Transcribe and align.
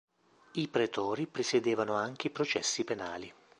I 0.53 0.67
pretori 0.67 1.27
presiedevano 1.27 1.93
anche 1.93 2.25
i 2.25 2.29
processi 2.31 2.83
penali. 2.83 3.31